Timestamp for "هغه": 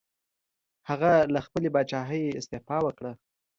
0.89-1.11